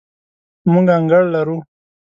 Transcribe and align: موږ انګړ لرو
موږ 0.71 0.87
انګړ 0.97 1.23
لرو 1.33 1.57